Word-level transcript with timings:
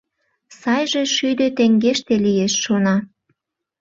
Сайже 0.59 1.03
шӱдӧ 1.15 1.47
теҥгеште 1.57 2.13
лиеш, 2.25 2.53
шона. 2.63 2.95